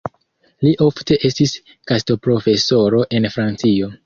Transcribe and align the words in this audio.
Li 0.67 0.71
ofte 0.85 1.17
estis 1.29 1.53
gastoprofesoro 1.93 3.05
en 3.21 3.31
Francio. 3.37 3.93